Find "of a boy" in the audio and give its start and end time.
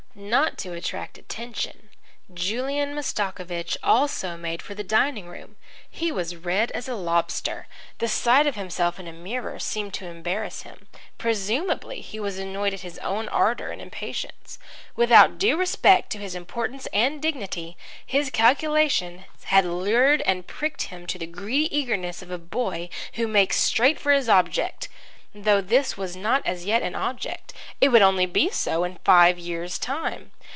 22.21-22.89